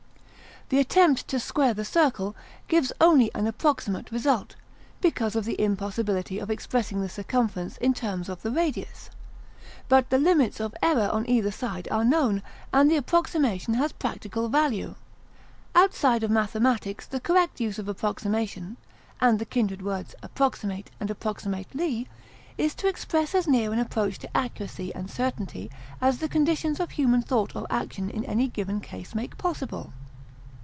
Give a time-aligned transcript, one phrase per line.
[0.69, 2.33] The attempt to "square the circle"
[2.69, 4.55] gives only an approximate result,
[5.01, 9.09] because of the impossibility of expressing the circumference in terms of the radius.
[9.89, 12.41] But the limits of error on either side are known,
[12.71, 14.95] and the approximation has practical value.
[15.75, 18.77] Outside of mathematics, the correct use of approximation
[19.19, 22.07] (and the kindred words approximate and approximately)
[22.57, 26.91] is to express as near an approach to accuracy and certainty as the conditions of
[26.91, 29.91] human thought or action in any given case make possible.